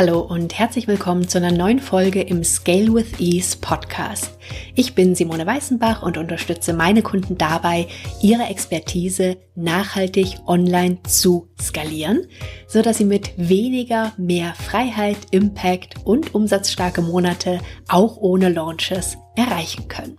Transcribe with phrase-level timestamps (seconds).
[0.00, 4.30] Hallo und herzlich willkommen zu einer neuen Folge im Scale with Ease Podcast.
[4.74, 7.86] Ich bin Simone Weißenbach und unterstütze meine Kunden dabei,
[8.22, 12.26] ihre Expertise nachhaltig online zu skalieren,
[12.66, 19.88] so dass sie mit weniger mehr Freiheit, Impact und umsatzstarke Monate auch ohne Launches erreichen
[19.88, 20.16] können.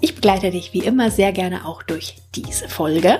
[0.00, 3.18] Ich begleite dich wie immer sehr gerne auch durch diese Folge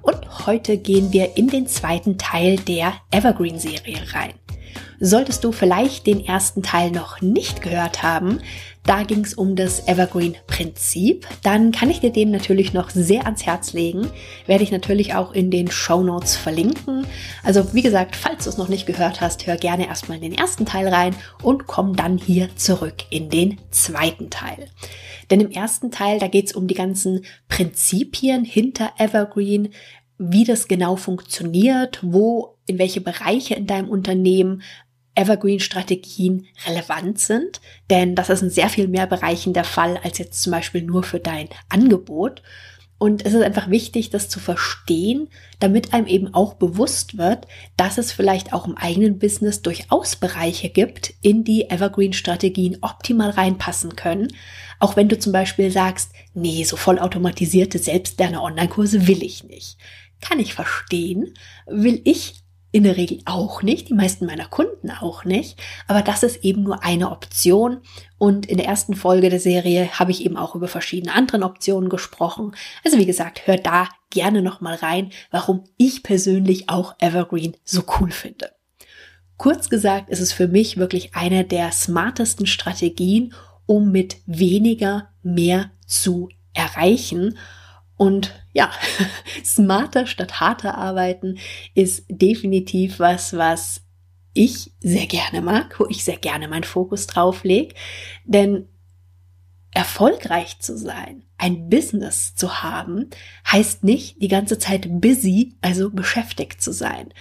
[0.00, 4.32] und heute gehen wir in den zweiten Teil der Evergreen Serie rein.
[5.00, 8.40] Solltest du vielleicht den ersten Teil noch nicht gehört haben,
[8.86, 13.46] da ging es um das Evergreen-Prinzip, dann kann ich dir den natürlich noch sehr ans
[13.46, 14.08] Herz legen.
[14.46, 17.06] Werde ich natürlich auch in den Show Notes verlinken.
[17.42, 20.38] Also wie gesagt, falls du es noch nicht gehört hast, hör gerne erstmal in den
[20.38, 24.68] ersten Teil rein und komm dann hier zurück in den zweiten Teil.
[25.30, 29.70] Denn im ersten Teil, da geht es um die ganzen Prinzipien hinter Evergreen,
[30.18, 34.62] wie das genau funktioniert, wo, in welche Bereiche in deinem Unternehmen
[35.14, 40.42] Evergreen-Strategien relevant sind, denn das ist in sehr viel mehr Bereichen der Fall als jetzt
[40.42, 42.42] zum Beispiel nur für dein Angebot.
[42.96, 47.98] Und es ist einfach wichtig, das zu verstehen, damit einem eben auch bewusst wird, dass
[47.98, 54.28] es vielleicht auch im eigenen Business durchaus Bereiche gibt, in die Evergreen-Strategien optimal reinpassen können.
[54.78, 59.76] Auch wenn du zum Beispiel sagst, nee, so vollautomatisierte selbstlerne Online-Kurse will ich nicht.
[60.20, 61.34] Kann ich verstehen,
[61.66, 62.43] will ich
[62.74, 66.64] in der Regel auch nicht, die meisten meiner Kunden auch nicht, aber das ist eben
[66.64, 67.82] nur eine Option
[68.18, 71.88] und in der ersten Folge der Serie habe ich eben auch über verschiedene andere Optionen
[71.88, 72.52] gesprochen.
[72.84, 77.84] Also wie gesagt, hör da gerne noch mal rein, warum ich persönlich auch Evergreen so
[78.00, 78.50] cool finde.
[79.36, 83.34] Kurz gesagt, ist es für mich wirklich eine der smartesten Strategien,
[83.66, 87.38] um mit weniger mehr zu erreichen
[87.96, 88.70] und ja,
[89.44, 91.38] smarter statt harter arbeiten
[91.74, 93.82] ist definitiv was, was
[94.32, 97.74] ich sehr gerne mag, wo ich sehr gerne meinen Fokus drauf lege.
[98.24, 98.68] Denn
[99.74, 103.10] erfolgreich zu sein, ein Business zu haben,
[103.50, 107.12] heißt nicht die ganze Zeit busy, also beschäftigt zu sein.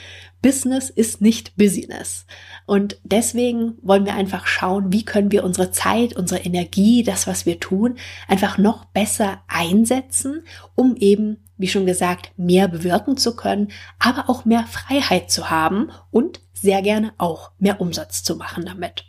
[0.43, 2.25] Business ist nicht Business.
[2.65, 7.45] Und deswegen wollen wir einfach schauen, wie können wir unsere Zeit, unsere Energie, das, was
[7.45, 7.95] wir tun,
[8.27, 10.43] einfach noch besser einsetzen,
[10.75, 15.89] um eben, wie schon gesagt, mehr bewirken zu können, aber auch mehr Freiheit zu haben
[16.11, 19.05] und sehr gerne auch mehr Umsatz zu machen damit.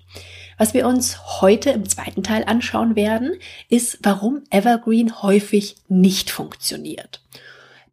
[0.59, 3.33] Was wir uns heute im zweiten Teil anschauen werden,
[3.69, 7.23] ist, warum Evergreen häufig nicht funktioniert.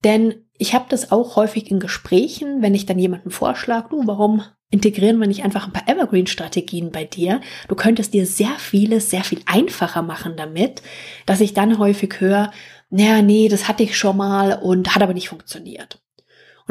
[0.04, 4.44] Denn ich habe das auch häufig in Gesprächen, wenn ich dann jemanden vorschlage, du, warum
[4.70, 7.42] integrieren wir nicht einfach ein paar Evergreen-Strategien bei dir?
[7.68, 10.82] Du könntest dir sehr vieles sehr viel einfacher machen damit,
[11.26, 12.52] dass ich dann häufig höre,
[12.90, 16.00] naja, nee, das hatte ich schon mal und hat aber nicht funktioniert.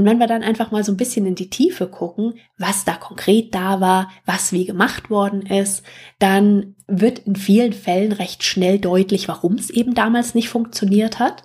[0.00, 2.94] Und wenn wir dann einfach mal so ein bisschen in die Tiefe gucken, was da
[2.94, 5.82] konkret da war, was wie gemacht worden ist,
[6.18, 11.42] dann wird in vielen Fällen recht schnell deutlich, warum es eben damals nicht funktioniert hat.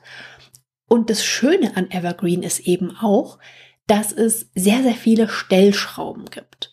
[0.87, 3.39] Und das Schöne an Evergreen ist eben auch,
[3.87, 6.71] dass es sehr, sehr viele Stellschrauben gibt.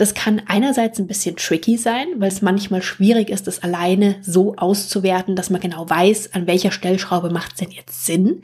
[0.00, 4.56] Das kann einerseits ein bisschen tricky sein, weil es manchmal schwierig ist, das alleine so
[4.56, 8.42] auszuwerten, dass man genau weiß, an welcher Stellschraube macht es denn jetzt Sinn.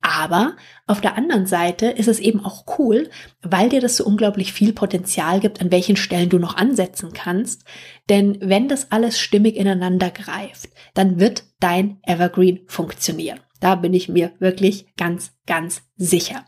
[0.00, 3.10] Aber auf der anderen Seite ist es eben auch cool,
[3.42, 7.64] weil dir das so unglaublich viel Potenzial gibt, an welchen Stellen du noch ansetzen kannst.
[8.08, 13.40] Denn wenn das alles stimmig ineinander greift, dann wird dein Evergreen funktionieren.
[13.60, 16.44] Da bin ich mir wirklich ganz, ganz sicher.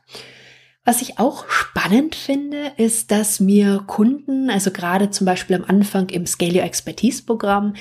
[0.90, 6.08] Was ich auch spannend finde, ist, dass mir Kunden, also gerade zum Beispiel am Anfang
[6.08, 7.74] im Scale Your Expertise Programm,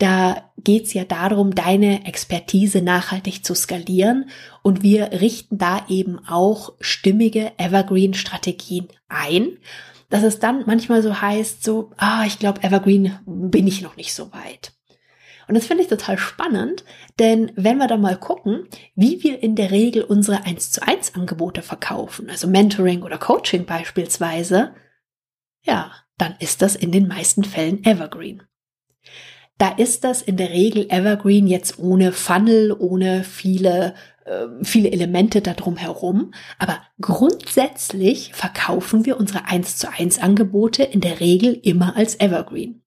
[0.00, 4.28] da geht's ja darum, deine Expertise nachhaltig zu skalieren
[4.64, 9.58] und wir richten da eben auch stimmige Evergreen-Strategien ein.
[10.10, 14.12] Dass es dann manchmal so heißt, so, ah, ich glaube, Evergreen bin ich noch nicht
[14.12, 14.72] so weit.
[15.48, 16.84] Und das finde ich total spannend,
[17.18, 21.14] denn wenn wir da mal gucken, wie wir in der Regel unsere 1 zu 1
[21.14, 24.74] Angebote verkaufen, also Mentoring oder Coaching beispielsweise,
[25.62, 28.42] ja, dann ist das in den meisten Fällen Evergreen.
[29.58, 33.94] Da ist das in der Regel Evergreen jetzt ohne Funnel, ohne viele
[34.26, 41.00] äh, viele Elemente darum herum, aber grundsätzlich verkaufen wir unsere 1 zu 1 Angebote in
[41.00, 42.82] der Regel immer als Evergreen.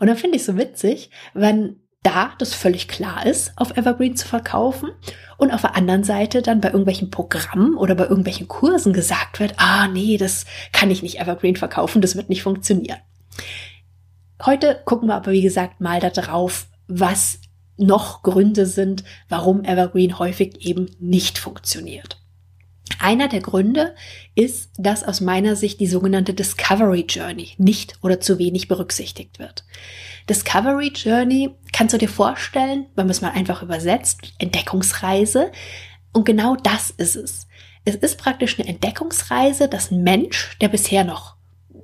[0.00, 4.26] Und da finde ich so witzig, wenn da das völlig klar ist, auf Evergreen zu
[4.26, 4.90] verkaufen
[5.36, 9.54] und auf der anderen Seite dann bei irgendwelchen Programmen oder bei irgendwelchen Kursen gesagt wird,
[9.58, 12.98] ah nee, das kann ich nicht Evergreen verkaufen, das wird nicht funktionieren.
[14.44, 17.40] Heute gucken wir aber, wie gesagt, mal darauf, was
[17.76, 22.19] noch Gründe sind, warum Evergreen häufig eben nicht funktioniert.
[23.00, 23.94] Einer der Gründe
[24.34, 29.64] ist, dass aus meiner Sicht die sogenannte Discovery Journey nicht oder zu wenig berücksichtigt wird.
[30.28, 35.50] Discovery Journey kannst du dir vorstellen, wenn man es mal einfach übersetzt, Entdeckungsreise.
[36.12, 37.46] Und genau das ist es.
[37.86, 41.36] Es ist praktisch eine Entdeckungsreise, dass ein Mensch, der bisher noch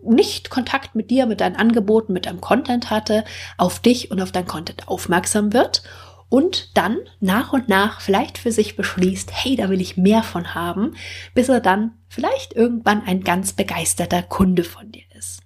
[0.05, 3.25] nicht Kontakt mit dir, mit deinen Angeboten, mit deinem Content hatte,
[3.57, 5.83] auf dich und auf dein Content aufmerksam wird
[6.29, 10.55] und dann nach und nach vielleicht für sich beschließt, hey, da will ich mehr von
[10.55, 10.97] haben,
[11.35, 15.41] bis er dann vielleicht irgendwann ein ganz begeisterter Kunde von dir ist.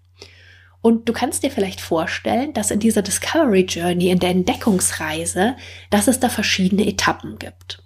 [0.82, 5.56] Und du kannst dir vielleicht vorstellen, dass in dieser Discovery Journey, in der Entdeckungsreise,
[5.90, 7.82] dass es da verschiedene Etappen gibt.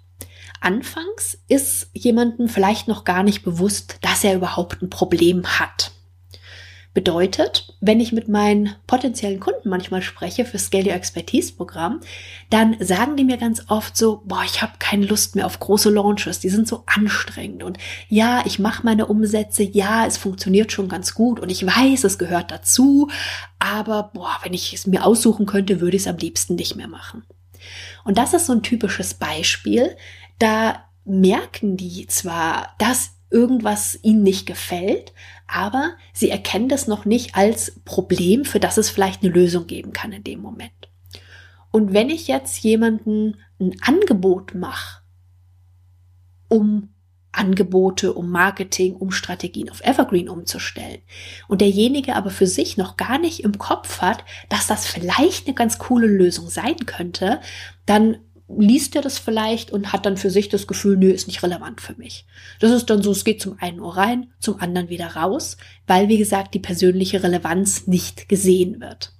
[0.61, 5.91] Anfangs ist jemandem vielleicht noch gar nicht bewusst, dass er überhaupt ein Problem hat.
[6.95, 11.99] Bedeutet, wenn ich mit meinen potenziellen Kunden manchmal spreche für Scale Your Expertise Programm,
[12.49, 15.89] dann sagen die mir ganz oft so, boah, ich habe keine Lust mehr auf große
[15.89, 17.77] Launches, die sind so anstrengend und
[18.07, 22.17] ja, ich mache meine Umsätze, ja, es funktioniert schon ganz gut und ich weiß, es
[22.17, 23.09] gehört dazu,
[23.59, 26.87] aber boah, wenn ich es mir aussuchen könnte, würde ich es am liebsten nicht mehr
[26.87, 27.25] machen.
[28.05, 29.97] Und das ist so ein typisches Beispiel,
[30.39, 35.13] da merken die zwar, dass irgendwas ihnen nicht gefällt,
[35.47, 39.93] aber sie erkennen das noch nicht als Problem, für das es vielleicht eine Lösung geben
[39.93, 40.71] kann in dem Moment.
[41.71, 45.01] Und wenn ich jetzt jemanden ein Angebot mache,
[46.47, 46.89] um
[47.35, 51.01] Angebote, um Marketing, um Strategien auf Evergreen umzustellen
[51.47, 55.55] und derjenige aber für sich noch gar nicht im Kopf hat, dass das vielleicht eine
[55.55, 57.41] ganz coole Lösung sein könnte,
[57.85, 61.41] dann liest er das vielleicht und hat dann für sich das Gefühl, nö, ist nicht
[61.41, 62.25] relevant für mich.
[62.59, 65.57] Das ist dann so, es geht zum einen Ohr rein, zum anderen wieder raus,
[65.87, 69.14] weil, wie gesagt, die persönliche Relevanz nicht gesehen wird.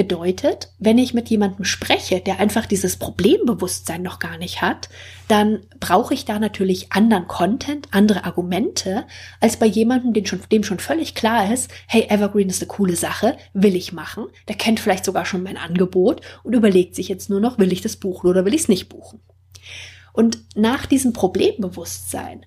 [0.00, 4.88] Bedeutet, wenn ich mit jemandem spreche, der einfach dieses Problembewusstsein noch gar nicht hat,
[5.28, 9.04] dann brauche ich da natürlich anderen Content, andere Argumente,
[9.40, 12.96] als bei jemandem, dem schon, dem schon völlig klar ist, hey, Evergreen ist eine coole
[12.96, 14.24] Sache, will ich machen.
[14.48, 17.82] Der kennt vielleicht sogar schon mein Angebot und überlegt sich jetzt nur noch, will ich
[17.82, 19.20] das buchen oder will ich es nicht buchen.
[20.14, 22.46] Und nach diesem Problembewusstsein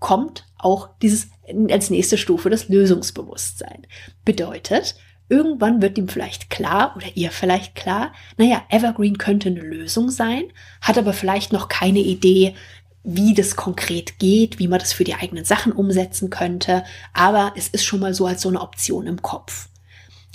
[0.00, 1.28] kommt auch dieses
[1.70, 3.86] als nächste Stufe das Lösungsbewusstsein.
[4.26, 4.96] Bedeutet,
[5.30, 10.42] Irgendwann wird ihm vielleicht klar oder ihr vielleicht klar, naja, Evergreen könnte eine Lösung sein,
[10.82, 12.56] hat aber vielleicht noch keine Idee,
[13.04, 16.82] wie das konkret geht, wie man das für die eigenen Sachen umsetzen könnte,
[17.14, 19.68] aber es ist schon mal so als so eine Option im Kopf.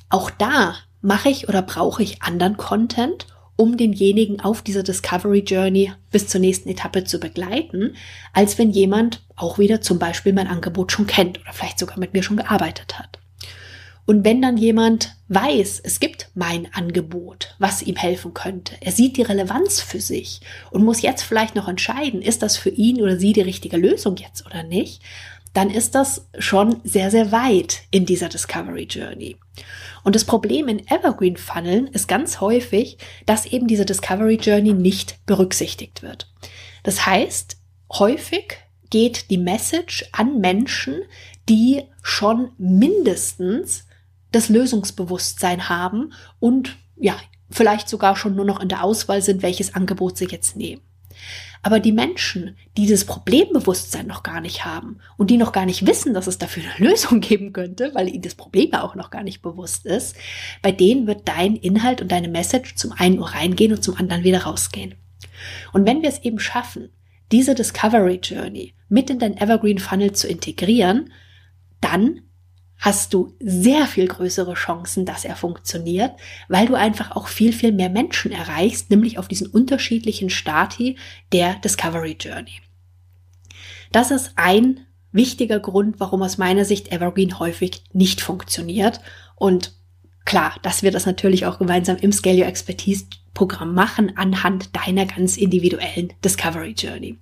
[0.10, 3.28] Auch da mache ich oder brauche ich anderen Content,
[3.58, 7.96] um denjenigen auf dieser Discovery Journey bis zur nächsten Etappe zu begleiten,
[8.32, 12.14] als wenn jemand auch wieder zum Beispiel mein Angebot schon kennt oder vielleicht sogar mit
[12.14, 13.20] mir schon gearbeitet hat.
[14.06, 19.18] Und wenn dann jemand weiß, es gibt mein Angebot, was ihm helfen könnte, er sieht
[19.18, 23.18] die Relevanz für sich und muss jetzt vielleicht noch entscheiden, ist das für ihn oder
[23.18, 25.02] sie die richtige Lösung jetzt oder nicht,
[25.54, 29.38] dann ist das schon sehr, sehr weit in dieser Discovery Journey.
[30.04, 35.26] Und das Problem in Evergreen Funneln ist ganz häufig, dass eben diese Discovery Journey nicht
[35.26, 36.30] berücksichtigt wird.
[36.84, 37.58] Das heißt,
[37.94, 38.58] häufig
[38.90, 41.02] geht die Message an Menschen,
[41.48, 43.85] die schon mindestens
[44.36, 47.16] das Lösungsbewusstsein haben und ja,
[47.50, 50.82] vielleicht sogar schon nur noch in der Auswahl sind, welches Angebot sie jetzt nehmen.
[51.64, 55.88] Aber die Menschen, die dieses Problembewusstsein noch gar nicht haben und die noch gar nicht
[55.88, 59.10] wissen, dass es dafür eine Lösung geben könnte, weil ihnen das Problem ja auch noch
[59.10, 60.16] gar nicht bewusst ist,
[60.62, 64.24] bei denen wird dein Inhalt und deine Message zum einen Uhr reingehen und zum anderen
[64.24, 64.96] wieder rausgehen.
[65.74, 66.90] Und wenn wir es eben schaffen,
[67.32, 71.12] diese Discovery Journey mit in dein Evergreen Funnel zu integrieren,
[71.82, 72.22] dann
[72.78, 76.12] hast du sehr viel größere Chancen, dass er funktioniert,
[76.50, 80.98] weil du einfach auch viel, viel mehr Menschen erreichst, nämlich auf diesen unterschiedlichen Stati
[81.32, 82.62] der Discovery Journey.
[83.92, 89.00] Das ist ein wichtiger Grund, warum aus meiner Sicht Evergreen häufig nicht funktioniert.
[89.36, 89.74] Und
[90.26, 95.06] klar, dass wir das natürlich auch gemeinsam im Scale Your Expertise Programm machen anhand deiner
[95.06, 97.18] ganz individuellen Discovery Journey.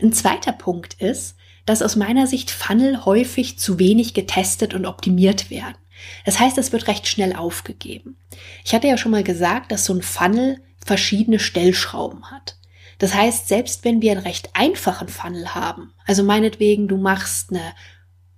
[0.00, 1.36] Ein zweiter Punkt ist,
[1.68, 5.76] dass aus meiner Sicht Funnel häufig zu wenig getestet und optimiert werden.
[6.24, 8.16] Das heißt, es wird recht schnell aufgegeben.
[8.64, 12.56] Ich hatte ja schon mal gesagt, dass so ein Funnel verschiedene Stellschrauben hat.
[12.98, 17.74] Das heißt, selbst wenn wir einen recht einfachen Funnel haben, also meinetwegen, du machst eine,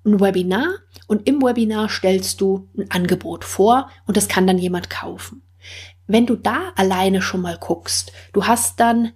[0.05, 0.69] ein Webinar
[1.07, 5.43] und im Webinar stellst du ein Angebot vor und das kann dann jemand kaufen.
[6.07, 9.13] Wenn du da alleine schon mal guckst, du hast dann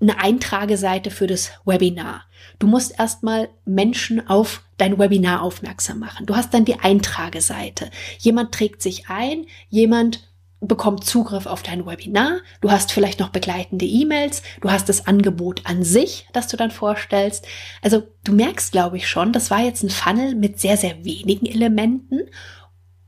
[0.00, 2.24] eine Eintrageseite für das Webinar.
[2.58, 6.26] Du musst erstmal Menschen auf dein Webinar aufmerksam machen.
[6.26, 7.90] Du hast dann die Eintrageseite.
[8.18, 10.28] Jemand trägt sich ein, jemand
[10.60, 15.60] bekommt Zugriff auf dein Webinar, du hast vielleicht noch begleitende E-Mails, du hast das Angebot
[15.64, 17.46] an sich, das du dann vorstellst.
[17.82, 21.46] Also du merkst, glaube ich schon, das war jetzt ein Funnel mit sehr, sehr wenigen
[21.46, 22.22] Elementen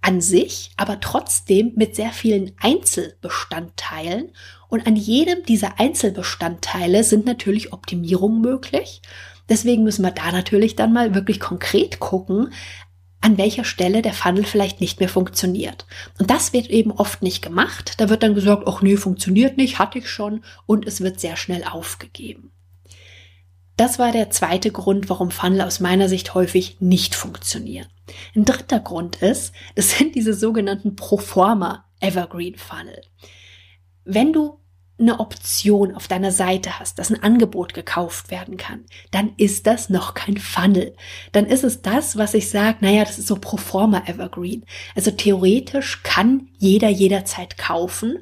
[0.01, 4.33] an sich, aber trotzdem mit sehr vielen Einzelbestandteilen.
[4.69, 9.03] Und an jedem dieser Einzelbestandteile sind natürlich Optimierungen möglich.
[9.49, 12.53] Deswegen müssen wir da natürlich dann mal wirklich konkret gucken,
[13.21, 15.87] an welcher Stelle der Funnel vielleicht nicht mehr funktioniert.
[16.19, 17.95] Und das wird eben oft nicht gemacht.
[17.99, 21.37] Da wird dann gesagt, ach nee, funktioniert nicht, hatte ich schon und es wird sehr
[21.37, 22.53] schnell aufgegeben.
[23.79, 27.87] Das war der zweite Grund, warum Funnel aus meiner Sicht häufig nicht funktionieren.
[28.35, 33.01] Ein dritter Grund ist, das sind diese sogenannten Proforma Evergreen Funnel.
[34.05, 34.59] Wenn du
[34.99, 39.91] eine Option auf deiner Seite hast, dass ein Angebot gekauft werden kann, dann ist das
[39.91, 40.97] noch kein Funnel.
[41.31, 44.67] Dann ist es das, was ich sage, naja, das ist so pro forma Evergreen.
[44.97, 48.19] Also theoretisch kann jeder jederzeit kaufen,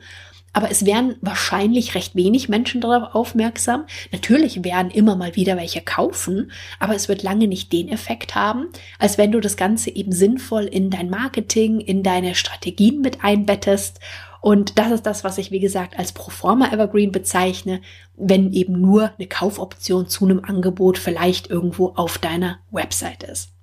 [0.57, 3.85] aber es werden wahrscheinlich recht wenig Menschen darauf aufmerksam.
[4.11, 8.69] Natürlich werden immer mal wieder welche kaufen, aber es wird lange nicht den Effekt haben,
[8.99, 14.01] als wenn du das Ganze eben sinnvoll in dein Marketing, in deine Strategien mit einbettest
[14.41, 17.83] und das ist das, was ich, wie gesagt, als Proforma Evergreen bezeichne,
[18.17, 23.56] wenn eben nur eine Kaufoption zu einem Angebot vielleicht irgendwo auf deiner Website ist.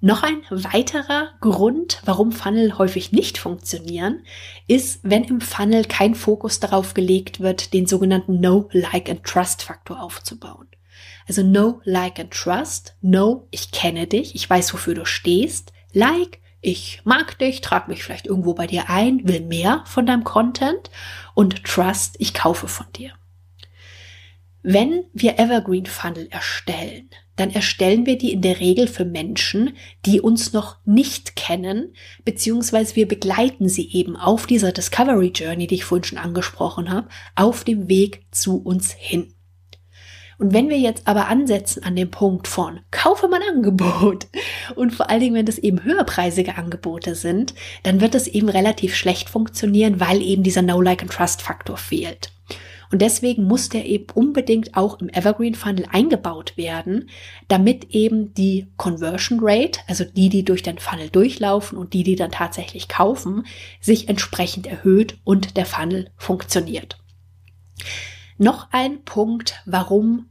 [0.00, 4.22] Noch ein weiterer Grund, warum Funnel häufig nicht funktionieren,
[4.66, 9.62] ist, wenn im Funnel kein Fokus darauf gelegt wird, den sogenannten No, Like and Trust
[9.62, 10.68] Faktor aufzubauen.
[11.26, 12.94] Also No, Like and Trust.
[13.00, 15.72] No, ich kenne dich, ich weiß, wofür du stehst.
[15.92, 20.24] Like, ich mag dich, trag mich vielleicht irgendwo bei dir ein, will mehr von deinem
[20.24, 20.90] Content
[21.34, 23.12] und Trust, ich kaufe von dir.
[24.62, 30.20] Wenn wir Evergreen Funnel erstellen, dann erstellen wir die in der Regel für Menschen, die
[30.20, 31.94] uns noch nicht kennen,
[32.24, 37.08] beziehungsweise wir begleiten sie eben auf dieser Discovery Journey, die ich vorhin schon angesprochen habe,
[37.34, 39.34] auf dem Weg zu uns hin.
[40.38, 44.26] Und wenn wir jetzt aber ansetzen an dem Punkt von kaufe mein Angebot
[44.74, 48.94] und vor allen Dingen, wenn das eben höherpreisige Angebote sind, dann wird es eben relativ
[48.94, 52.32] schlecht funktionieren, weil eben dieser No-Like and Trust Faktor fehlt.
[52.90, 57.10] Und deswegen muss der eben unbedingt auch im Evergreen Funnel eingebaut werden,
[57.48, 62.16] damit eben die Conversion Rate, also die, die durch den Funnel durchlaufen und die, die
[62.16, 63.44] dann tatsächlich kaufen,
[63.80, 66.98] sich entsprechend erhöht und der Funnel funktioniert.
[68.38, 70.28] Noch ein Punkt, warum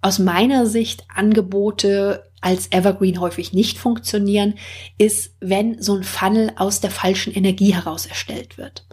[0.00, 4.54] aus meiner Sicht Angebote als Evergreen häufig nicht funktionieren,
[4.98, 8.84] ist, wenn so ein Funnel aus der falschen Energie heraus erstellt wird.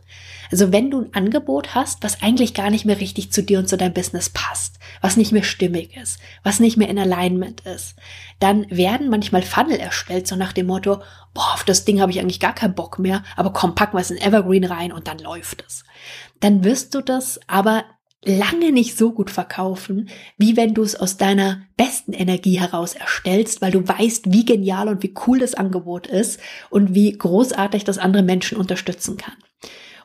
[0.51, 3.70] Also wenn du ein Angebot hast, was eigentlich gar nicht mehr richtig zu dir und
[3.70, 7.96] zu deinem Business passt, was nicht mehr stimmig ist, was nicht mehr in Alignment ist,
[8.39, 11.01] dann werden manchmal Funnel erstellt, so nach dem Motto,
[11.34, 14.01] boah, auf das Ding habe ich eigentlich gar keinen Bock mehr, aber komm, pack mal
[14.01, 15.84] es in Evergreen rein und dann läuft es.
[16.39, 17.84] Dann wirst du das aber
[18.25, 23.62] lange nicht so gut verkaufen, wie wenn du es aus deiner besten Energie heraus erstellst,
[23.62, 26.39] weil du weißt, wie genial und wie cool das Angebot ist
[26.70, 29.36] und wie großartig das andere Menschen unterstützen kann.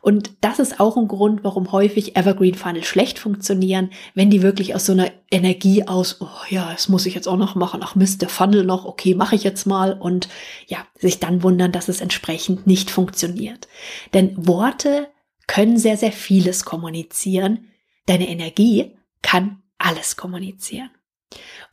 [0.04, 4.74] Und das ist auch ein Grund, warum häufig Evergreen Funnel schlecht funktionieren, wenn die wirklich
[4.74, 7.94] aus so einer Energie aus, oh ja, das muss ich jetzt auch noch machen, ach
[7.94, 10.28] Mist, der Funnel noch, okay, mache ich jetzt mal und
[10.66, 13.66] ja, sich dann wundern, dass es entsprechend nicht funktioniert.
[14.12, 15.08] Denn Worte
[15.46, 17.70] können sehr, sehr vieles kommunizieren,
[18.06, 20.90] Deine Energie kann alles kommunizieren.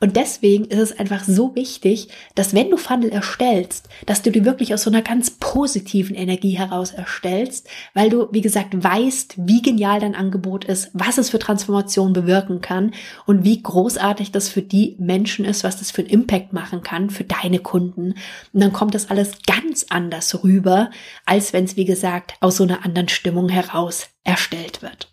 [0.02, 4.44] Und deswegen ist es einfach so wichtig, dass wenn du Funnel erstellst, dass du die
[4.44, 9.62] wirklich aus so einer ganz positiven Energie heraus erstellst, weil du, wie gesagt, weißt, wie
[9.62, 12.94] genial dein Angebot ist, was es für Transformation bewirken kann
[13.26, 17.08] und wie großartig das für die Menschen ist, was das für einen Impact machen kann
[17.08, 18.14] für deine Kunden.
[18.52, 20.90] Und dann kommt das alles ganz anders rüber,
[21.26, 25.12] als wenn es, wie gesagt, aus so einer anderen Stimmung heraus erstellt wird.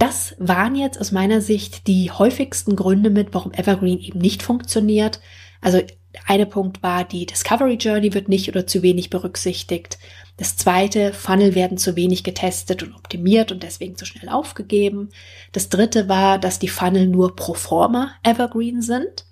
[0.00, 5.20] Das waren jetzt aus meiner Sicht die häufigsten Gründe mit, warum Evergreen eben nicht funktioniert.
[5.60, 5.82] Also
[6.26, 9.98] eine Punkt war, die Discovery Journey wird nicht oder zu wenig berücksichtigt.
[10.38, 15.10] Das zweite, Funnel werden zu wenig getestet und optimiert und deswegen zu schnell aufgegeben.
[15.52, 19.26] Das dritte war, dass die Funnel nur pro forma Evergreen sind.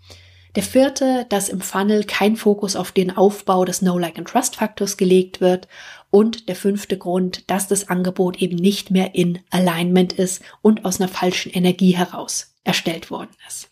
[0.55, 5.67] Der vierte, dass im Funnel kein Fokus auf den Aufbau des No-Like-and-Trust-Faktors gelegt wird.
[6.11, 11.00] Und der fünfte Grund, dass das Angebot eben nicht mehr in Alignment ist und aus
[11.00, 13.69] einer falschen Energie heraus erstellt worden ist.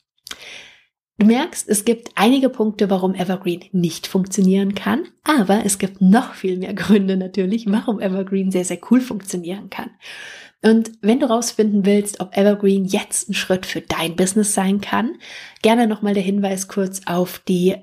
[1.19, 6.35] Du merkst, es gibt einige Punkte, warum Evergreen nicht funktionieren kann, aber es gibt noch
[6.35, 9.91] viel mehr Gründe natürlich, warum Evergreen sehr, sehr cool funktionieren kann.
[10.63, 15.17] Und wenn du rausfinden willst, ob Evergreen jetzt ein Schritt für dein Business sein kann,
[15.63, 17.77] gerne nochmal der Hinweis kurz auf die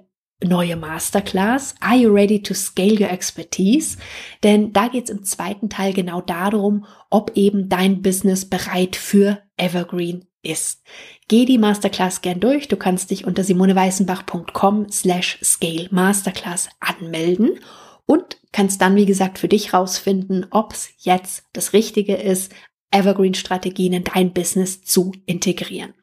[0.46, 1.76] neue Masterclass.
[1.80, 3.98] Are you ready to scale your expertise?
[4.44, 9.42] Denn da geht es im zweiten Teil genau darum, ob eben dein Business bereit für
[9.58, 10.84] Evergreen ist.
[11.28, 12.68] Geh die Masterclass gern durch.
[12.68, 17.60] Du kannst dich unter simoneweißenbach.com slash scale Masterclass anmelden
[18.06, 22.52] und kannst dann, wie gesagt, für dich rausfinden, ob es jetzt das Richtige ist,
[22.92, 25.94] Evergreen-Strategien in dein Business zu integrieren.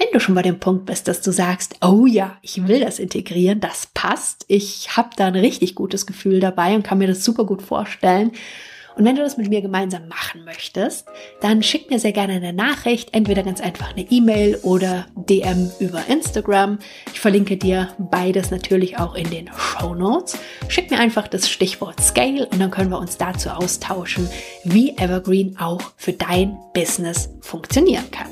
[0.00, 3.00] Wenn du schon bei dem Punkt bist, dass du sagst, oh ja, ich will das
[3.00, 7.24] integrieren, das passt, ich habe da ein richtig gutes Gefühl dabei und kann mir das
[7.24, 8.30] super gut vorstellen.
[8.94, 11.06] Und wenn du das mit mir gemeinsam machen möchtest,
[11.40, 16.06] dann schick mir sehr gerne eine Nachricht, entweder ganz einfach eine E-Mail oder DM über
[16.06, 16.78] Instagram.
[17.12, 20.38] Ich verlinke dir beides natürlich auch in den Show Notes.
[20.68, 24.28] Schick mir einfach das Stichwort Scale und dann können wir uns dazu austauschen,
[24.62, 28.28] wie Evergreen auch für dein Business funktionieren kann.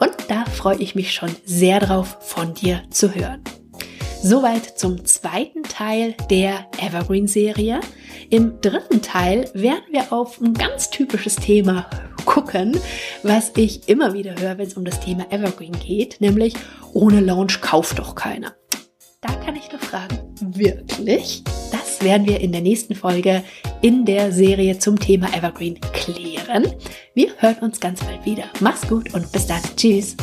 [0.00, 3.42] Und da freue ich mich schon sehr drauf, von dir zu hören.
[4.22, 7.80] Soweit zum zweiten Teil der Evergreen-Serie.
[8.28, 11.88] Im dritten Teil werden wir auf ein ganz typisches Thema
[12.24, 12.78] gucken,
[13.22, 16.54] was ich immer wieder höre, wenn es um das Thema Evergreen geht, nämlich
[16.92, 18.54] ohne Launch kauft doch keiner.
[19.20, 21.42] Da kann ich nur fragen, wirklich?
[22.00, 23.44] Das werden wir in der nächsten Folge
[23.82, 26.66] in der Serie zum Thema Evergreen klären.
[27.12, 28.44] Wir hören uns ganz bald wieder.
[28.60, 29.60] Mach's gut und bis dann.
[29.76, 30.16] Tschüss.